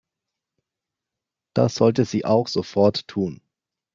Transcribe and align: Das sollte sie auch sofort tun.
Das 1.55 1.75
sollte 1.75 2.05
sie 2.05 2.25
auch 2.25 2.47
sofort 2.47 3.07
tun. 3.07 3.39